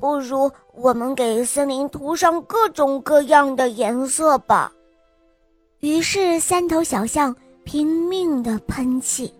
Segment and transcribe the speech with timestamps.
[0.00, 4.72] 不如我们给森林涂上各种各样的颜色吧。
[5.80, 9.32] 于是，三头小象拼命地喷气。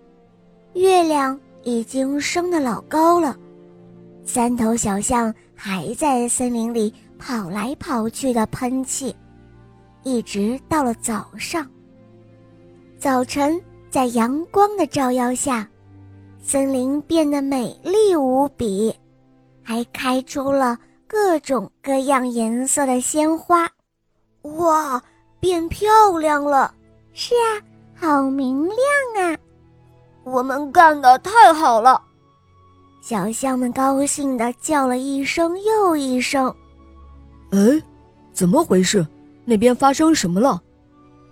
[0.75, 3.37] 月亮已经升得老高了，
[4.25, 9.15] 三头小象还在森林里跑来跑去的喷气，
[10.03, 11.67] 一直到了早上。
[12.99, 15.69] 早晨，在阳光的照耀下，
[16.43, 18.95] 森林变得美丽无比，
[19.71, 20.77] 还开出了
[21.07, 23.71] 各种各样颜色的鲜花。
[24.43, 25.01] 哇！
[25.39, 26.75] 变漂亮了，
[27.13, 27.63] 是啊，
[27.95, 29.39] 好明亮啊！
[30.25, 32.03] 我们干的太好了，
[33.01, 36.53] 小象们高兴的叫了一声又一声。
[37.53, 37.81] 哎，
[38.33, 39.07] 怎么回事？
[39.45, 40.61] 那边发生什么了？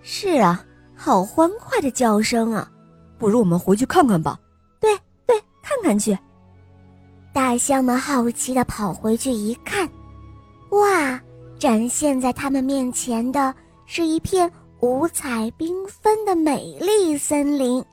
[0.00, 2.70] 是啊，好欢快的叫声啊！
[3.18, 4.38] 不如我们回去看看吧。
[4.78, 4.96] 对
[5.26, 6.16] 对，看看去。
[7.58, 9.84] 大象们好奇地跑回去一看，
[10.70, 11.20] 哇！
[11.58, 13.52] 展现在他们面前的。
[13.84, 17.84] 是一片五彩缤纷的美丽森林，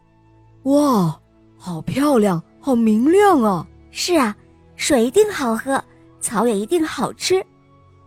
[0.65, 1.19] 哇，
[1.57, 3.65] 好漂亮，好明亮啊！
[3.89, 4.35] 是啊，
[4.75, 5.83] 水一定好喝，
[6.19, 7.43] 草也一定好吃。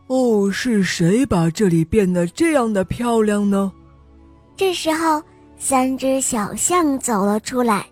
[0.07, 3.73] 哦，是谁把这里变得这样的漂亮呢？
[4.55, 5.21] 这时候，
[5.57, 7.85] 三只小象走了出来。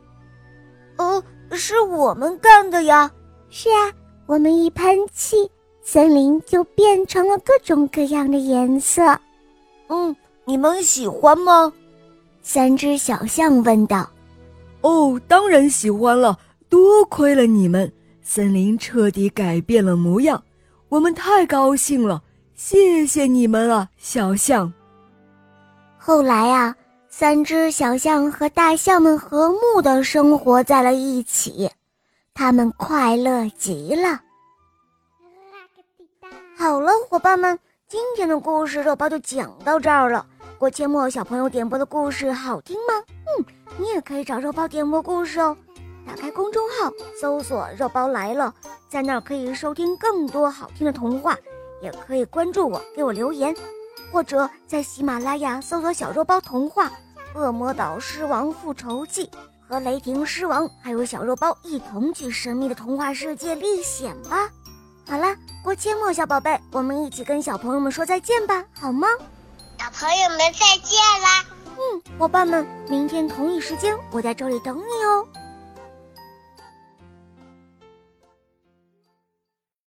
[0.99, 3.11] 哦，是我们干的呀！
[3.49, 3.93] 是啊，
[4.27, 5.51] 我们一喷气，
[5.83, 9.19] 森林就变成了各种各样的颜色。
[9.89, 11.73] 嗯，你们喜欢吗？
[12.43, 14.09] 三只小象问道。
[14.83, 16.39] “哦，当然喜欢了，
[16.69, 20.43] 多亏了你们，森林彻底改变了模样，
[20.89, 22.23] 我们太高兴了，
[22.55, 24.73] 谢谢你们啊，小象。”
[25.97, 26.77] 后来啊，
[27.09, 31.69] 三只小象和大象们和睦的生活在了一起，
[32.37, 34.21] 他们快乐极了。
[36.55, 37.59] 好了，伙伴们。
[37.89, 40.27] 今天的故事肉包就讲到这儿了。
[40.59, 42.93] 郭阡陌小朋友点播的故事好听吗？
[43.09, 43.45] 嗯，
[43.79, 45.57] 你也可以找肉包点播故事哦。
[46.07, 48.53] 打开公众号，搜索“肉包来了”，
[48.87, 51.35] 在那儿可以收听更多好听的童话，
[51.81, 53.57] 也可以关注我，给我留言，
[54.13, 56.91] 或者在喜马拉雅搜索“小肉包童话”、
[57.39, 59.25] 《恶魔岛狮王复仇记》
[59.69, 64.49] 和《雷霆狮王》，还有小肉包一同去神秘的童话世界历险吧。
[65.09, 69.09] 好了，郭阡陌小宝贝，我们一起跟小朋友们说再见吧，好吗？
[69.79, 71.45] 小朋友们再见啦！
[71.77, 75.27] 嗯，伙伴们，明天同一时间我在这里等你哦。